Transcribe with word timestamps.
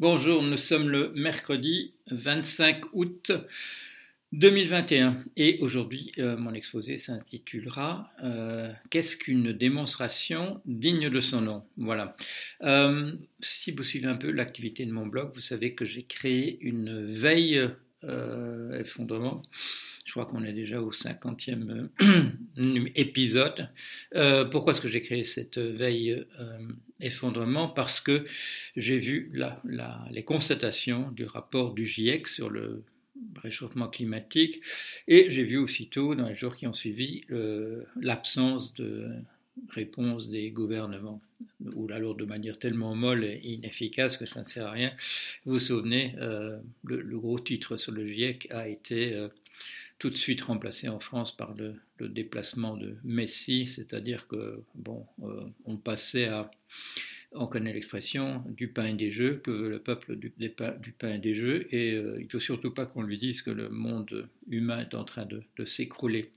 Bonjour, 0.00 0.42
nous 0.42 0.56
sommes 0.56 0.88
le 0.88 1.12
mercredi 1.14 1.92
25 2.10 2.94
août 2.94 3.32
2021 4.32 5.22
et 5.36 5.58
aujourd'hui 5.60 6.10
euh, 6.16 6.38
mon 6.38 6.54
exposé 6.54 6.96
s'intitulera 6.96 8.10
euh, 8.24 8.72
Qu'est-ce 8.88 9.18
qu'une 9.18 9.52
démonstration 9.52 10.62
digne 10.64 11.10
de 11.10 11.20
son 11.20 11.42
nom? 11.42 11.64
Voilà. 11.76 12.14
Euh, 12.62 13.12
si 13.40 13.72
vous 13.72 13.82
suivez 13.82 14.06
un 14.06 14.16
peu 14.16 14.30
l'activité 14.30 14.86
de 14.86 14.90
mon 14.90 15.06
blog, 15.06 15.32
vous 15.34 15.42
savez 15.42 15.74
que 15.74 15.84
j'ai 15.84 16.04
créé 16.04 16.58
une 16.62 17.04
veille 17.04 17.68
effondrement 18.02 19.42
je 20.10 20.14
crois 20.14 20.26
qu'on 20.26 20.42
est 20.42 20.52
déjà 20.52 20.82
au 20.82 20.90
50e 20.90 21.88
euh, 22.00 22.84
épisode. 22.96 23.68
Euh, 24.16 24.44
pourquoi 24.44 24.72
est-ce 24.72 24.80
que 24.80 24.88
j'ai 24.88 25.02
créé 25.02 25.22
cette 25.22 25.58
veille 25.58 26.26
euh, 26.40 26.58
effondrement? 26.98 27.68
Parce 27.68 28.00
que 28.00 28.24
j'ai 28.74 28.98
vu 28.98 29.32
les 30.10 30.24
constatations 30.24 31.12
du 31.12 31.24
rapport 31.24 31.74
du 31.74 31.86
GIEC 31.86 32.26
sur 32.26 32.50
le 32.50 32.82
réchauffement 33.40 33.86
climatique 33.86 34.60
et 35.06 35.30
j'ai 35.30 35.44
vu 35.44 35.58
aussitôt, 35.58 36.16
dans 36.16 36.28
les 36.28 36.34
jours 36.34 36.56
qui 36.56 36.66
ont 36.66 36.72
suivi, 36.72 37.22
l'absence 38.00 38.74
de 38.74 39.10
réponse 39.68 40.28
des 40.28 40.50
gouvernements, 40.50 41.20
ou 41.74 41.88
alors 41.92 42.14
de 42.14 42.24
manière 42.24 42.58
tellement 42.58 42.94
molle 42.94 43.24
et 43.24 43.40
inefficace 43.44 44.16
que 44.16 44.26
ça 44.26 44.40
ne 44.40 44.44
sert 44.44 44.66
à 44.66 44.72
rien. 44.72 44.92
Vous 45.44 45.52
vous 45.52 45.58
souvenez, 45.58 46.14
le, 46.84 47.18
gros 47.18 47.38
titre 47.38 47.76
sur 47.76 47.92
le 47.92 48.06
GIEC 48.06 48.48
a 48.50 48.68
été 48.68 49.28
tout 50.00 50.10
de 50.10 50.16
suite 50.16 50.40
remplacé 50.40 50.88
en 50.88 50.98
France 50.98 51.36
par 51.36 51.54
le, 51.54 51.76
déplacement 52.08 52.78
de 52.78 52.96
Messie, 53.04 53.68
c'est-à-dire 53.68 54.26
que 54.26 54.62
bon, 54.74 55.04
euh, 55.22 55.44
on 55.66 55.76
passait 55.76 56.24
à, 56.24 56.50
on 57.32 57.46
connaît 57.46 57.74
l'expression 57.74 58.42
du 58.48 58.68
pain 58.68 58.86
et 58.86 58.94
des 58.94 59.10
jeux, 59.10 59.38
que 59.44 59.50
veut 59.50 59.68
le 59.68 59.78
peuple 59.78 60.16
du, 60.16 60.30
pain 60.30 61.14
et 61.14 61.18
des 61.18 61.34
jeux, 61.34 61.68
et 61.74 61.92
euh, 61.92 62.16
il 62.18 62.24
ne 62.24 62.30
faut 62.30 62.40
surtout 62.40 62.70
pas 62.70 62.86
qu'on 62.86 63.02
lui 63.02 63.18
dise 63.18 63.42
que 63.42 63.50
le 63.50 63.68
monde 63.68 64.30
humain 64.48 64.80
est 64.80 64.94
en 64.94 65.04
train 65.04 65.26
de, 65.26 65.42
s'écrouler. 65.66 66.30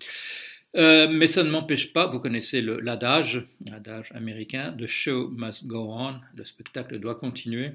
Euh, 0.75 1.07
mais 1.07 1.27
ça 1.27 1.43
ne 1.43 1.49
m'empêche 1.49 1.93
pas, 1.93 2.07
vous 2.07 2.19
connaissez 2.19 2.61
l'adage, 2.61 3.45
l'adage 3.65 4.11
américain, 4.13 4.75
The 4.77 4.87
show 4.87 5.29
must 5.29 5.67
go 5.67 5.87
on, 5.91 6.19
le 6.35 6.45
spectacle 6.45 6.99
doit 6.99 7.15
continuer. 7.15 7.73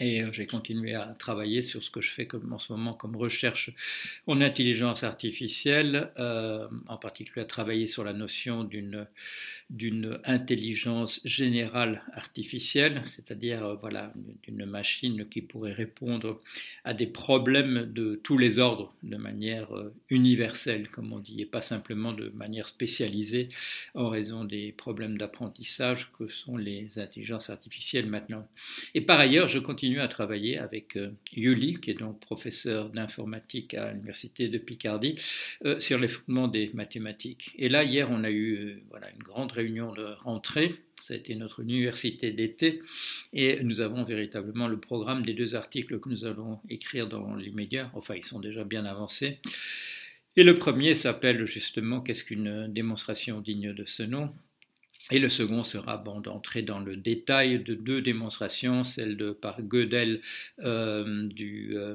Et 0.00 0.22
euh, 0.22 0.32
j'ai 0.32 0.46
continué 0.46 0.94
à 0.94 1.14
travailler 1.18 1.62
sur 1.62 1.82
ce 1.82 1.90
que 1.90 2.00
je 2.00 2.10
fais 2.10 2.26
en 2.50 2.58
ce 2.58 2.72
moment 2.72 2.94
comme 2.94 3.16
recherche 3.16 3.70
en 4.26 4.40
intelligence 4.40 5.04
artificielle, 5.04 6.10
euh, 6.18 6.66
en 6.88 6.96
particulier 6.96 7.42
à 7.42 7.44
travailler 7.44 7.86
sur 7.86 8.02
la 8.02 8.12
notion 8.12 8.64
d'une 8.64 9.06
d'une 9.70 10.18
intelligence 10.24 11.20
générale 11.24 12.02
artificielle, 12.12 13.02
c'est-à-dire 13.06 13.64
euh, 13.64 13.74
voilà 13.74 14.12
d'une 14.46 14.66
machine 14.66 15.26
qui 15.28 15.42
pourrait 15.42 15.72
répondre 15.72 16.40
à 16.84 16.94
des 16.94 17.06
problèmes 17.06 17.92
de 17.92 18.20
tous 18.22 18.38
les 18.38 18.58
ordres 18.58 18.94
de 19.02 19.16
manière 19.16 19.68
universelle, 20.10 20.88
comme 20.88 21.12
on 21.12 21.18
dit, 21.18 21.40
et 21.40 21.46
pas 21.46 21.62
simplement 21.62 22.12
de 22.12 22.30
manière 22.30 22.68
spécialisée 22.68 23.48
en 23.94 24.08
raison 24.08 24.44
des 24.44 24.72
problèmes 24.72 25.18
d'apprentissage 25.18 26.10
que 26.18 26.28
sont 26.28 26.56
les 26.56 26.98
intelligences 26.98 27.50
artificielles 27.50 28.06
maintenant. 28.06 28.46
Et 28.94 29.00
par 29.00 29.18
ailleurs, 29.18 29.48
je 29.48 29.58
continue 29.58 30.00
à 30.00 30.08
travailler 30.08 30.58
avec 30.58 30.96
euh, 30.96 31.10
Yuli, 31.32 31.74
qui 31.80 31.90
est 31.90 31.98
donc 31.98 32.20
professeur 32.20 32.90
d'informatique 32.90 33.74
à 33.74 33.92
l'université 33.92 34.48
de 34.48 34.58
Picardie, 34.58 35.16
euh, 35.64 35.80
sur 35.80 35.98
les 35.98 36.08
fondements 36.08 36.48
des 36.48 36.70
mathématiques. 36.74 37.54
Et 37.58 37.68
là, 37.68 37.84
hier, 37.84 38.08
on 38.10 38.24
a 38.24 38.30
eu 38.30 38.54
euh, 38.54 38.82
voilà, 38.90 39.10
une 39.10 39.22
grande 39.22 39.52
réunion 39.54 39.92
de 39.92 40.04
rentrée. 40.22 40.74
Ça 41.00 41.14
a 41.14 41.16
été 41.16 41.34
notre 41.34 41.60
université 41.60 42.32
d'été 42.32 42.82
et 43.32 43.62
nous 43.62 43.80
avons 43.80 44.04
véritablement 44.04 44.68
le 44.68 44.78
programme 44.78 45.22
des 45.22 45.34
deux 45.34 45.54
articles 45.54 46.00
que 46.00 46.08
nous 46.08 46.24
allons 46.24 46.60
écrire 46.68 47.08
dans 47.08 47.34
les 47.34 47.50
médias. 47.50 47.90
Enfin, 47.94 48.14
ils 48.14 48.24
sont 48.24 48.40
déjà 48.40 48.64
bien 48.64 48.84
avancés. 48.84 49.38
Et 50.36 50.42
le 50.42 50.58
premier 50.58 50.94
s'appelle 50.94 51.46
justement 51.46 52.00
Qu'est-ce 52.00 52.24
qu'une 52.24 52.72
démonstration 52.72 53.40
digne 53.40 53.72
de 53.72 53.84
ce 53.84 54.02
nom? 54.02 54.34
Et 55.10 55.18
le 55.18 55.28
second 55.28 55.64
sera 55.64 55.98
bon, 55.98 56.20
d'entrer 56.20 56.62
dans 56.62 56.80
le 56.80 56.96
détail 56.96 57.62
de 57.62 57.74
deux 57.74 58.00
démonstrations, 58.00 58.84
celle 58.84 59.16
de 59.16 59.32
par 59.32 59.62
Gödel 59.62 60.20
euh, 60.60 61.28
euh, 61.40 61.94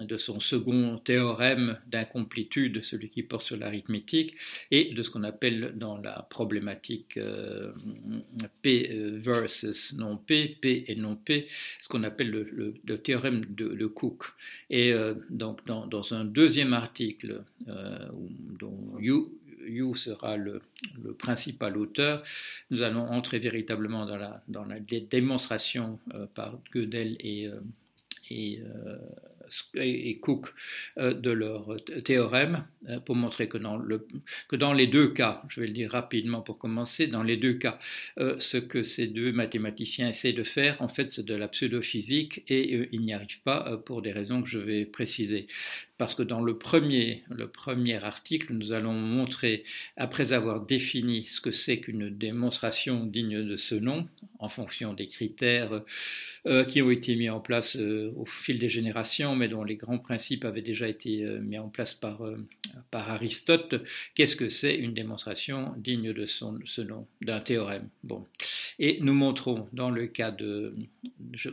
de 0.00 0.16
son 0.18 0.40
second 0.40 0.98
théorème 0.98 1.78
d'incomplétude, 1.86 2.82
celui 2.84 3.10
qui 3.10 3.22
porte 3.22 3.44
sur 3.44 3.56
l'arithmétique, 3.56 4.34
et 4.70 4.92
de 4.92 5.02
ce 5.02 5.10
qu'on 5.10 5.22
appelle 5.22 5.72
dans 5.76 5.98
la 5.98 6.26
problématique 6.28 7.16
euh, 7.16 7.72
P 8.60 8.90
versus 9.18 9.94
non 9.96 10.16
P, 10.16 10.58
P 10.60 10.84
et 10.88 10.96
non 10.96 11.14
P, 11.16 11.46
ce 11.80 11.88
qu'on 11.88 12.02
appelle 12.02 12.30
le, 12.30 12.98
théorème 12.98 13.44
de, 13.48 13.86
Cook. 13.86 14.24
Et 14.68 14.92
donc 15.30 15.64
dans, 15.66 15.86
dans, 15.86 16.12
un 16.12 16.24
deuxième 16.24 16.72
article 16.72 17.44
dont 18.58 18.98
You 18.98 19.32
Yu 19.66 19.96
sera 19.96 20.36
le, 20.36 20.62
principal 21.18 21.76
auteur. 21.76 22.22
Nous 22.70 22.82
allons 22.82 23.06
entrer 23.06 23.38
véritablement 23.38 24.06
dans 24.06 24.64
la, 24.64 24.80
démonstration 25.10 25.98
euh, 26.14 26.26
par 26.34 26.58
Gödel 26.72 27.16
et, 27.20 27.48
euh, 27.48 27.60
euh, 29.76 30.14
Cook 30.20 30.52
de 30.96 31.30
leur 31.30 31.76
théorème 32.04 32.64
pour 33.04 33.14
montrer 33.14 33.48
que 33.48 33.58
dans, 33.58 34.72
les 34.72 34.86
deux 34.88 35.08
cas, 35.08 35.42
je 35.48 35.60
vais 35.60 35.68
le 35.68 35.72
dire 35.72 35.92
rapidement 35.92 36.40
pour 36.40 36.58
commencer, 36.58 37.06
dans 37.06 37.22
les 37.22 37.36
deux 37.36 37.54
cas, 37.54 37.78
ce 38.16 38.56
que 38.56 38.82
ces 38.82 39.06
deux 39.06 39.30
mathématiciens 39.30 40.08
essaient 40.08 40.32
de 40.32 40.42
faire, 40.42 40.82
en 40.82 40.88
fait, 40.88 41.12
c'est 41.12 41.24
de 41.24 41.34
la 41.34 41.46
pseudo-physique 41.46 42.42
et 42.48 42.88
ils 42.90 43.02
n'y 43.02 43.12
arrivent 43.12 43.42
pas 43.42 43.76
pour 43.76 44.02
des 44.02 44.10
raisons 44.10 44.42
que 44.42 44.48
je 44.48 44.58
vais 44.58 44.84
préciser. 44.84 45.46
Parce 45.98 46.14
que 46.14 46.22
dans 46.22 46.40
le 46.40 46.58
premier, 46.58 47.22
le 47.30 47.48
premier 47.48 48.02
article, 48.02 48.52
nous 48.52 48.72
allons 48.72 48.92
montrer, 48.92 49.64
après 49.96 50.32
avoir 50.32 50.60
défini 50.60 51.26
ce 51.26 51.40
que 51.40 51.50
c'est 51.50 51.78
qu'une 51.78 52.10
démonstration 52.10 53.04
digne 53.04 53.42
de 53.44 53.56
ce 53.56 53.74
nom, 53.74 54.06
en 54.38 54.48
fonction 54.48 54.92
des 54.92 55.06
critères 55.06 55.82
qui 56.68 56.80
ont 56.82 56.90
été 56.90 57.16
mis 57.16 57.28
en 57.28 57.40
place 57.40 57.76
au 57.76 58.24
fil 58.24 58.58
des 58.58 58.68
générations, 58.68 59.34
mais 59.34 59.48
dont 59.48 59.64
les 59.64 59.76
grands 59.76 59.98
principes 59.98 60.44
avaient 60.44 60.62
déjà 60.62 60.88
été 60.88 61.24
euh, 61.24 61.40
mis 61.40 61.58
en 61.58 61.68
place 61.68 61.94
par, 61.94 62.22
euh, 62.22 62.36
par 62.90 63.10
Aristote. 63.10 63.76
Qu'est-ce 64.14 64.36
que 64.36 64.48
c'est 64.48 64.74
une 64.74 64.94
démonstration 64.94 65.74
digne 65.78 66.12
de 66.12 66.26
ce 66.26 66.80
nom, 66.80 67.06
d'un 67.22 67.40
théorème 67.40 67.88
Bon. 68.04 68.24
Et 68.78 68.98
nous 69.00 69.14
montrons 69.14 69.66
dans 69.72 69.90
le 69.90 70.06
cas 70.06 70.30
de, 70.30 70.74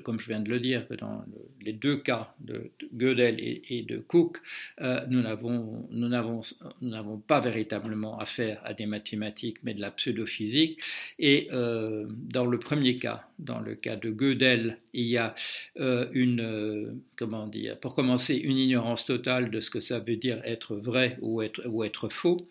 comme 0.03 0.19
je 0.19 0.27
viens 0.27 0.39
de 0.39 0.49
le 0.49 0.59
dire, 0.59 0.87
que 0.87 0.93
dans 0.93 1.23
les 1.61 1.73
deux 1.73 1.97
cas 1.97 2.33
de, 2.39 2.71
Gödel 2.93 3.37
et, 3.39 3.83
de 3.83 3.97
Cook, 3.97 4.32
euh, 4.81 5.01
nous 5.09 5.21
n'avons 5.21 7.17
pas 7.17 7.39
véritablement 7.39 8.19
affaire 8.19 8.61
à 8.63 8.73
des 8.73 8.85
mathématiques, 8.85 9.57
mais 9.63 9.73
de 9.73 9.81
la 9.81 9.91
pseudo-physique. 9.91 10.81
Et 11.19 11.47
dans 11.51 12.45
le 12.45 12.59
premier 12.59 12.97
cas, 12.97 13.27
dans 13.39 13.59
le 13.59 13.75
cas 13.75 13.95
de 13.95 14.09
Gödel, 14.09 14.77
il 14.93 15.07
y 15.07 15.17
a 15.17 15.35
une, 15.75 17.01
comment 17.15 17.47
dire, 17.47 17.79
pour 17.79 17.95
commencer, 17.95 18.35
une 18.35 18.57
ignorance 18.57 19.05
totale 19.05 19.49
de 19.49 19.61
ce 19.61 19.69
que 19.69 19.79
ça 19.79 19.99
veut 19.99 20.17
dire 20.17 20.41
être 20.43 20.75
vrai 20.75 21.17
ou 21.21 21.41
être, 21.41 21.61
ou 21.67 21.83
être 21.83 22.09
faux. 22.09 22.47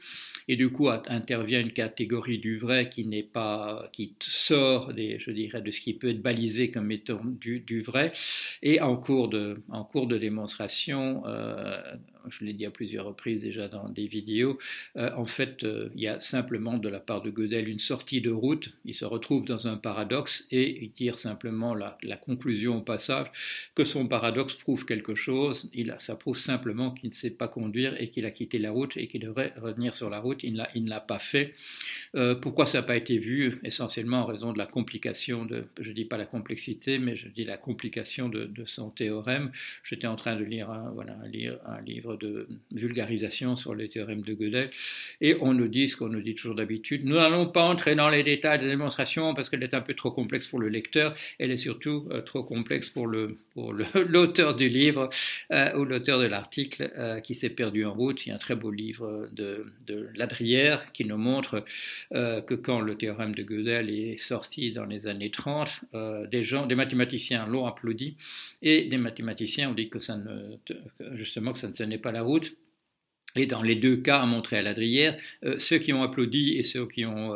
Et 0.49 0.57
du 0.57 0.71
coup, 0.71 0.89
intervient 0.89 1.61
une 1.61 1.73
catégorie 1.73 2.39
du 2.39 2.59
vrai 2.59 2.89
qui 2.89 3.05
n'est 3.05 3.23
pas, 3.23 3.89
qui 3.93 4.15
sort 4.21 4.93
je 4.97 5.31
dirais, 5.31 5.63
de 5.63 5.71
ce 5.71 5.81
qui 5.81 5.95
peut 5.95 6.09
être 6.09 6.23
balisé 6.23 6.71
comme 6.71 6.91
étant 6.91 7.21
du, 7.25 7.83
vrai. 7.83 8.13
Et 8.63 8.81
en 8.81 8.97
cours 8.97 9.29
de, 9.29 9.63
en 9.71 9.85
cours 9.85 10.07
de 10.07 10.19
démonstration, 10.19 11.23
euh, 11.27 11.81
je 12.29 12.45
l'ai 12.45 12.53
dit 12.53 12.67
à 12.67 12.71
plusieurs 12.71 13.07
reprises 13.07 13.43
déjà 13.43 13.69
dans 13.69 13.89
des 13.89 14.07
vidéos, 14.07 14.59
euh, 14.97 15.11
en 15.17 15.27
fait, 15.27 15.65
euh, 15.65 15.91
il 15.95 16.03
y 16.03 16.09
a 16.09 16.19
simplement 16.19 16.79
de 16.79 16.89
la 16.89 17.01
part 17.01 17.23
de 17.23 17.31
Gödel 17.31 17.69
une 17.69 17.79
sortie 17.79 18.21
de 18.21 18.31
route. 18.31 18.71
Il 18.85 18.95
se 18.95 19.05
retrouve 19.05 19.45
dans 19.45 19.69
un 19.69 19.77
paradoxe 19.77 20.47
et 20.51 20.85
il 20.85 20.93
tire 20.93 21.19
simplement 21.19 21.75
la, 21.75 21.99
la 22.03 22.17
conclusion 22.33 22.79
au 22.79 22.81
passage 22.81 23.29
que 23.75 23.85
son 23.85 24.09
paradoxe 24.09 24.55
prouve 24.55 24.85
quelque 24.85 25.15
chose. 25.15 25.71
Il, 25.75 25.95
ça 25.99 26.17
prouve 26.17 26.39
simplement 26.39 26.91
qu'il 26.91 27.11
ne 27.11 27.15
sait 27.15 27.31
pas 27.31 27.49
conduire 27.49 28.01
et 28.01 28.09
qu'il 28.09 28.25
a 28.27 28.31
quitté 28.31 28.59
la 28.59 28.71
route 28.71 28.97
et 28.97 29.07
qu'il 29.09 29.21
devrait 29.21 29.53
revenir 29.57 29.95
sur 29.95 30.09
la 30.11 30.19
route. 30.19 30.41
Il, 30.43 30.55
ne 30.55 30.89
l'a 30.89 31.01
pas 31.01 31.19
fait. 31.19 31.55
Euh, 32.15 32.35
pourquoi 32.35 32.67
ça 32.67 32.79
n'a 32.79 32.85
pas 32.85 32.97
été 32.97 33.19
vu? 33.19 33.61
Essentiellement 33.65 34.21
en 34.23 34.27
raison 34.27 34.53
de 34.53 34.59
la 34.59 34.67
complication, 34.67 35.45
de, 35.45 35.65
je 35.81 35.91
ne 35.91 35.95
dis 35.95 36.05
pas 36.05 36.17
la 36.17 36.27
complexité, 36.27 36.99
mais 36.99 37.17
je 37.17 37.29
dis 37.29 37.45
la 37.45 37.57
complication 37.57 38.29
de, 38.29 38.45
de, 38.45 38.65
son 38.65 38.91
théorème. 38.91 39.51
J'étais 39.85 40.07
en 40.07 40.17
train 40.17 40.37
de 40.37 40.45
lire 40.45 40.71
un, 40.71 40.91
voilà, 40.93 41.17
lire 41.31 41.59
un 41.67 41.81
livre 41.83 42.17
de 42.17 42.49
vulgarisation 42.71 43.57
sur 43.57 43.75
le 43.75 43.89
théorème 43.89 44.23
de 44.23 44.35
Gödel, 44.35 44.71
et 45.21 45.37
on 45.41 45.53
nous 45.53 45.69
dit 45.69 45.89
ce 45.89 45.97
qu'on 45.97 46.09
nous 46.09 46.23
dit 46.23 46.35
toujours 46.35 46.55
d'habitude. 46.55 47.05
Nous 47.05 47.17
n'allons 47.17 47.47
pas 47.47 47.65
entrer 47.65 47.95
dans 47.95 48.09
les 48.09 48.23
détails 48.23 48.59
de 48.59 48.65
la 48.65 48.71
démonstration 48.71 49.35
parce 49.35 49.51
qu'elle 49.51 49.63
est 49.63 49.75
un 49.75 49.81
peu 49.81 49.95
trop 49.95 50.11
complexe 50.11 50.47
pour 50.47 50.61
le 50.61 50.69
lecteur. 50.69 51.15
Elle 51.39 51.51
est 51.51 51.57
surtout 51.57 52.09
euh, 52.11 52.22
trop 52.23 52.43
complexe 52.43 52.89
pour 52.89 53.07
le 53.07 53.37
pour 53.55 53.73
l'auteur 54.09 54.55
du 54.57 54.69
livre 54.69 55.11
euh, 55.53 55.77
ou 55.77 55.85
l'auteur 55.85 56.19
de 56.19 56.27
l'article 56.27 56.91
euh, 56.97 57.21
qui 57.21 57.35
s'est 57.35 57.51
perdu 57.51 57.85
en 57.85 57.93
route. 57.93 58.25
Il 58.25 58.31
y 58.31 58.33
a 58.33 58.35
un 58.37 58.39
très 58.39 58.55
beau 58.55 58.71
livre 58.71 59.29
de, 59.33 59.67
Ladrière 60.15 60.93
qui 60.93 61.05
nous 61.05 61.17
montre 61.17 61.65
que 62.11 62.55
quand 62.55 62.81
le 62.81 62.97
théorème 62.97 63.35
de 63.35 63.43
Gödel 63.43 63.91
est 63.91 64.17
sorti 64.19 64.73
dans 64.73 64.85
les 64.85 65.07
années 65.07 65.31
30, 65.31 65.85
des 66.31 66.45
gens, 66.45 66.67
des 66.67 66.75
mathématiciens 66.75 67.47
l'ont 67.47 67.67
applaudi 67.67 68.17
et 68.63 68.85
des 68.85 68.97
mathématiciens 68.97 69.71
ont 69.71 69.75
dit 69.75 69.89
que 69.89 69.99
ça 69.99 70.17
ne, 70.17 70.57
justement 71.15 71.53
que 71.53 71.59
ça 71.59 71.69
ne 71.69 71.75
tenait 71.75 71.99
pas 71.99 72.13
la 72.13 72.23
route. 72.23 72.55
Et 73.37 73.47
dans 73.47 73.63
les 73.63 73.77
deux 73.77 73.97
cas, 73.97 74.21
à 74.21 74.27
montrer 74.27 74.59
à 74.59 74.63
Ladrière, 74.63 75.17
ceux 75.59 75.79
qui 75.79 75.93
ont 75.93 76.03
applaudi 76.03 76.57
et 76.57 76.63
ceux 76.63 76.87
qui 76.87 77.05
ont 77.05 77.35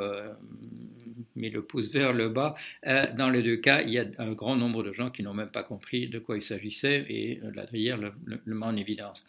mis 1.36 1.50
le 1.50 1.62
pouce 1.62 1.90
vers 1.90 2.12
le 2.12 2.28
bas. 2.28 2.54
Euh, 2.86 3.02
dans 3.16 3.30
les 3.30 3.42
deux 3.42 3.56
cas, 3.56 3.82
il 3.82 3.90
y 3.90 3.98
a 3.98 4.04
un 4.18 4.32
grand 4.32 4.56
nombre 4.56 4.82
de 4.82 4.92
gens 4.92 5.10
qui 5.10 5.22
n'ont 5.22 5.34
même 5.34 5.50
pas 5.50 5.62
compris 5.62 6.08
de 6.08 6.18
quoi 6.18 6.36
il 6.36 6.42
s'agissait 6.42 7.06
et 7.08 7.40
euh, 7.44 7.50
Ladrière 7.54 7.98
le, 7.98 8.12
met 8.46 8.66
en 8.66 8.76
évidence. 8.76 9.24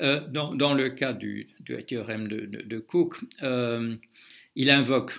Euh, 0.00 0.20
dans, 0.28 0.74
le 0.74 0.90
cas 0.90 1.12
du, 1.12 1.48
théorème 1.86 2.28
de, 2.28 2.78
Cook, 2.78 3.16
il 4.56 4.70
invoque 4.70 5.12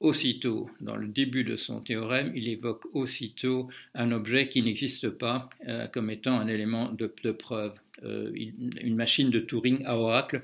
aussitôt, 0.00 0.70
dans 0.80 0.96
le 0.96 1.08
début 1.08 1.44
de 1.44 1.56
son 1.56 1.80
théorème, 1.80 2.32
il 2.34 2.48
évoque 2.48 2.84
aussitôt 2.94 3.68
un 3.94 4.12
objet 4.12 4.48
qui 4.48 4.62
n'existe 4.62 5.08
pas 5.10 5.48
comme 5.92 6.10
étant 6.10 6.38
un 6.38 6.48
élément 6.48 6.90
de 6.92 7.32
preuve. 7.32 7.72
Euh, 8.04 8.30
une 8.34 8.94
machine 8.94 9.30
de 9.30 9.40
Turing 9.40 9.82
à 9.86 9.96
Oracle. 9.96 10.42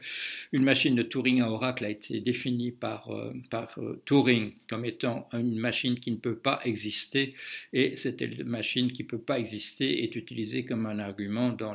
Une 0.53 0.63
machine 0.63 0.95
de 0.95 1.03
Turing 1.03 1.43
à 1.43 1.51
Oracle 1.51 1.85
a 1.85 1.91
été 1.91 2.21
définie 2.21 2.71
par, 2.71 3.11
euh, 3.11 3.33
euh, 3.79 3.97
Turing 4.07 4.53
comme 4.69 4.85
étant 4.85 5.29
une 5.33 5.59
machine 5.59 5.99
qui 5.99 6.13
ne 6.13 6.17
peut 6.17 6.37
pas 6.37 6.61
exister, 6.65 7.35
et 7.73 7.97
cette 7.97 8.23
machine 8.45 8.93
qui 8.93 9.03
ne 9.03 9.09
peut 9.09 9.19
pas 9.19 9.39
exister 9.39 10.03
est 10.03 10.17
utilisée 10.17 10.65
comme 10.65 10.87
un 10.87 10.99
argument 10.99 11.51
dans 11.51 11.75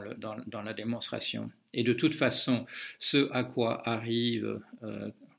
la 0.64 0.74
démonstration. 0.74 1.52
Et 1.74 1.84
de 1.84 1.94
toute 1.94 2.16
façon, 2.16 2.66
ce 3.00 3.30
à 3.32 3.44
quoi 3.44 3.88
arrive 3.88 4.60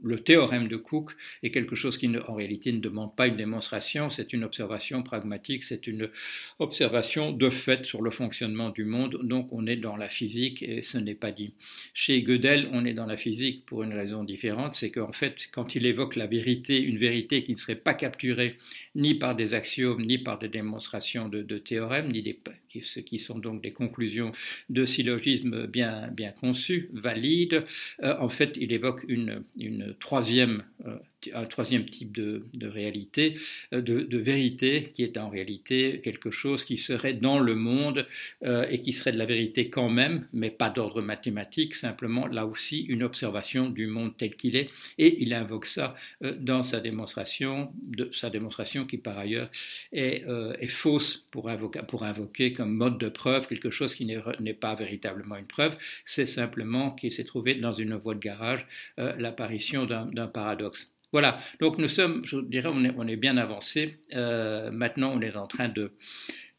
le 0.03 0.19
théorème 0.21 0.69
de 0.69 0.77
Cook 0.77 1.13
est 1.43 1.51
quelque 1.51 1.75
chose 1.75 1.99
qui 1.99 2.09
en 2.09 2.35
réalité 2.35 2.73
ne 2.73 2.79
demande 2.79 3.15
pas 3.17 3.27
une 3.27 3.37
démonstration, 3.37 4.11
c'est 4.11 4.33
une 4.33 4.45
observation 4.45 5.03
pragmatique, 5.03 5.65
c'est 5.65 5.87
une 5.87 6.11
observation 6.59 7.33
de 7.33 7.51
fait 7.51 7.85
sur 7.85 8.03
le 8.03 8.11
fonctionnement 8.11 8.71
du 8.71 8.85
monde, 8.85 9.21
donc 9.23 9.49
on 9.53 9.67
est 9.67 9.77
dans 9.77 9.97
la 9.97 10.09
physique 10.09 10.63
et 10.63 10.83
ce 10.83 10.99
n'est 10.99 11.15
pas 11.15 11.33
dit. 11.33 11.55
Chez 11.95 12.23
Gödel, 12.23 12.69
on 12.73 12.85
est 12.85 12.95
dans 12.95 13.07
la 13.07 13.17
physique 13.17 13.67
pour 13.67 13.83
une 13.83 13.93
raison 13.93 14.25
différente, 14.25 14.75
c'est 14.75 14.91
qu'en 14.91 15.13
fait, 15.13 15.49
quand 15.53 15.75
il 15.75 15.87
évoque 15.87 16.17
la 16.17 16.27
vérité, 16.27 16.81
une 16.81 16.99
vérité 16.99 17.43
qui 17.43 17.53
ne 17.53 17.59
serait 17.59 17.75
pas 17.75 17.95
capturée 17.95 18.57
ni 18.95 19.15
par 19.15 19.35
des 19.35 19.55
axiomes, 19.55 20.03
ni 20.03 20.19
par 20.19 20.39
des 20.39 20.49
démonstrations 20.49 21.29
de, 21.29 21.59
théorèmes, 21.59 22.11
ni 22.13 22.23
des, 22.23 22.39
ce 22.83 23.01
qui 23.01 23.19
sont 23.19 23.39
donc 23.39 23.63
des 23.63 23.73
conclusions 23.73 24.33
de 24.71 24.85
syllogismes 24.85 25.67
bien, 25.67 26.09
bien 26.09 26.33
conçus, 26.33 26.91
valides, 26.93 27.65
euh, 28.03 28.15
en 28.19 28.29
fait, 28.29 28.57
il 28.61 28.73
évoque 28.73 29.05
une, 29.09 29.45
une 29.57 29.88
troisième 29.93 30.65
euh, 30.87 30.99
un 31.35 31.45
troisième 31.45 31.85
type 31.87 32.13
de, 32.13 32.43
réalité, 32.63 33.35
euh, 33.73 33.81
de, 33.81 34.19
vérité, 34.19 34.91
qui 34.93 35.03
est 35.03 35.17
en 35.17 35.29
réalité 35.29 36.01
quelque 36.03 36.31
chose 36.31 36.65
qui 36.65 36.77
serait 36.77 37.15
dans 37.15 37.39
le 37.39 37.55
monde 37.55 38.07
euh, 38.45 38.67
et 38.71 38.83
qui 38.83 38.93
serait 38.93 39.13
de 39.13 39.19
la 39.19 39.27
vérité 39.27 39.71
quand 39.71 39.89
même, 39.89 40.27
mais 40.33 40.51
pas 40.51 40.71
d'ordre 40.71 41.03
mathématique, 41.03 41.75
simplement 41.75 42.27
là 42.27 42.47
aussi 42.47 42.83
une 42.83 43.03
observation 43.03 43.69
du 43.69 43.87
monde 43.87 44.17
tel 44.17 44.35
qu'il 44.37 44.57
est. 44.57 44.71
Et 44.99 45.23
il 45.23 45.35
invoque 45.35 45.67
ça 45.67 45.95
euh, 46.23 46.35
dans 46.39 46.63
sa 46.63 46.81
démonstration, 46.81 47.73
sa 48.13 48.31
démonstration 48.31 48.87
qui 48.87 48.99
par 48.99 49.19
ailleurs 49.19 49.51
est, 49.93 50.25
fausse 50.69 51.27
pour 51.31 51.49
invoquer 51.49 52.53
comme 52.53 52.75
mode 52.75 52.99
de 52.99 53.09
preuve 53.09 53.49
quelque 53.49 53.71
chose 53.71 53.95
qui 53.95 54.05
n'est 54.05 54.55
pas 54.55 54.75
véritablement 54.75 55.37
une 55.37 55.47
preuve, 55.47 55.77
c'est 56.05 56.27
simplement 56.27 56.91
qu'il 56.91 57.11
s'est 57.11 57.25
trouvé 57.25 57.55
dans 57.55 57.73
une 57.73 57.95
voie 57.95 58.15
de 58.15 58.21
garage 58.21 58.67
l'apparition 58.97 59.87
d'un 59.87 60.27
paradoxe. 60.27 60.89
Voilà, 61.13 61.39
donc 61.61 61.79
nous 61.79 61.89
sommes, 61.89 62.23
je 62.25 62.37
dirais, 62.39 62.69
on 62.71 63.09
est, 63.09 63.17
bien 63.17 63.39
avancé. 63.39 63.97
Euh, 64.15 64.71
maintenant, 64.71 65.13
on 65.17 65.21
est 65.21 65.35
en 65.37 65.47
train 65.47 65.69
de, 65.69 65.93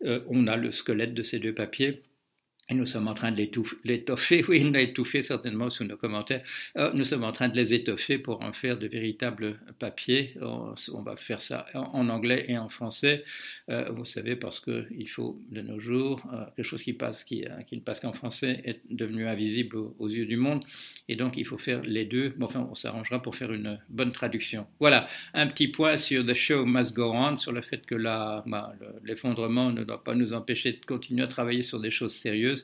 euh, 0.04 0.22
on 0.28 0.48
a 0.48 0.58
le 0.58 0.72
squelette 0.72 1.14
de 1.14 1.24
ces 1.24 1.40
deux 1.40 1.54
papiers. 1.54 2.02
Et 2.72 2.76
nous 2.76 2.86
sommes 2.86 3.08
en 3.08 3.16
train 3.16 3.32
de 3.32 3.48
l'étoffer, 3.84 4.46
oui, 4.48 4.62
il 4.62 4.72
l'a 4.72 4.82
étouffé 4.82 5.24
certainement 5.24 5.72
sous 5.72 5.84
nos 5.86 5.98
commentaires, 5.98 6.44
euh, 6.78 6.92
nous 6.94 7.04
sommes 7.04 7.24
en 7.24 7.32
train 7.32 7.50
de 7.50 7.56
les 7.56 7.74
étoffer 7.74 8.20
pour 8.20 8.44
en 8.44 8.54
faire 8.54 8.78
de 8.78 8.88
véritables 8.88 9.60
papiers. 9.80 10.36
On, 10.42 11.02
va 11.02 11.16
faire 11.16 11.42
ça 11.42 11.66
en, 11.74 12.10
anglais 12.10 12.46
et 12.48 12.58
en 12.58 12.70
français, 12.70 13.24
euh, 13.70 13.90
vous 13.92 14.06
savez, 14.06 14.36
parce 14.36 14.60
qu'il 14.60 15.10
faut 15.10 15.42
de 15.50 15.62
nos 15.62 15.80
jours, 15.80 16.22
euh, 16.32 16.46
quelque 16.56 16.66
chose 16.66 16.84
qui, 16.84 16.94
passe, 16.94 17.24
qui, 17.24 17.44
ne 17.72 17.80
passe 17.80 18.00
qu'en 18.00 18.14
français 18.14 18.62
est 18.64 18.82
devenu 18.92 19.26
invisible 19.26 19.76
aux, 19.78 20.08
yeux 20.08 20.28
du 20.28 20.38
monde, 20.38 20.64
et 21.08 21.16
donc 21.16 21.38
il 21.38 21.46
faut 21.46 21.58
faire 21.58 21.82
les 21.82 22.06
deux. 22.06 22.34
Bon, 22.38 22.46
enfin, 22.46 22.68
on 22.70 22.76
s'arrangera 22.76 23.20
pour 23.20 23.36
faire 23.36 23.52
une 23.52 23.80
bonne 23.90 24.12
traduction. 24.12 24.68
Voilà, 24.80 25.08
un 25.34 25.48
petit 25.48 25.70
point 25.70 25.98
sur 25.98 26.24
The 26.24 26.36
Show 26.36 26.66
Must 26.66 26.94
Go 26.94 27.12
On, 27.14 27.36
sur 27.38 27.52
le 27.52 27.62
fait 27.62 27.84
que 27.86 27.96
bah, 27.96 28.76
l'effondrement 29.04 29.72
ne 29.72 29.84
doit 29.84 30.04
pas 30.04 30.14
nous 30.14 30.34
empêcher 30.34 30.74
de 30.74 30.86
continuer 30.86 31.24
à 31.24 31.28
travailler 31.28 31.64
sur 31.64 31.80
des 31.80 31.92
choses 31.92 32.14
sérieuses. 32.14 32.59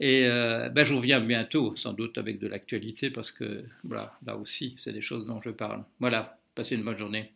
Et 0.00 0.26
euh, 0.26 0.68
ben, 0.70 0.84
je 0.84 0.94
reviens 0.94 1.20
bientôt, 1.20 1.76
sans 1.76 1.92
doute 1.92 2.18
avec 2.18 2.38
de 2.38 2.48
l'actualité, 2.48 3.10
parce 3.10 3.30
que 3.32 3.64
voilà, 3.84 4.18
là 4.26 4.36
aussi, 4.36 4.74
c'est 4.78 4.92
des 4.92 5.02
choses 5.02 5.26
dont 5.26 5.40
je 5.42 5.50
parle. 5.50 5.84
Voilà, 6.00 6.38
passez 6.54 6.76
une 6.76 6.84
bonne 6.84 6.98
journée. 6.98 7.35